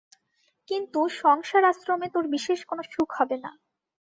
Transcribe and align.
কিন্তু 0.69 0.99
সংসারাশ্রমে 1.21 2.07
তোর 2.13 2.25
বিশেষ 2.27 2.59
কোন 2.65 2.79
সুখ 2.91 3.09
হবে 3.19 3.37
না। 3.43 3.51